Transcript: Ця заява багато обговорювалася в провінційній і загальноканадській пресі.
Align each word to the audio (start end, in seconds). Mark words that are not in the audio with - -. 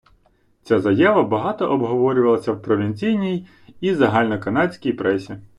Ця 0.63 0.79
заява 0.79 1.23
багато 1.23 1.67
обговорювалася 1.67 2.51
в 2.51 2.61
провінційній 2.61 3.47
і 3.81 3.95
загальноканадській 3.95 4.93
пресі. 4.93 5.37